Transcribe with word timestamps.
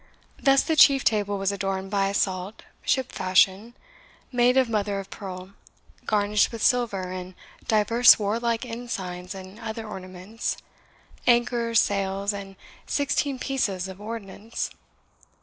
Thus 0.41 0.63
the 0.63 0.75
chief 0.75 1.03
table 1.03 1.37
was 1.37 1.51
adorned 1.51 1.91
by 1.91 2.07
a 2.09 2.15
salt, 2.15 2.63
ship 2.81 3.11
fashion, 3.11 3.75
made 4.31 4.57
of 4.57 4.67
mother 4.67 4.99
of 4.99 5.11
pearl, 5.11 5.51
garnished 6.07 6.51
with 6.51 6.63
silver 6.63 7.11
and 7.11 7.35
divers 7.67 8.17
warlike 8.17 8.65
ensigns 8.65 9.35
and 9.35 9.59
other 9.59 9.87
ornaments, 9.87 10.57
anchors, 11.27 11.79
sails, 11.79 12.33
and 12.33 12.55
sixteen 12.87 13.37
pieces 13.37 13.87
of 13.87 14.01
ordnance. 14.01 14.71